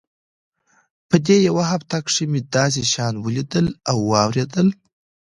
[1.09, 4.67] په دې يوه هفته کښې مې داسې شيان وليدل او واورېدل.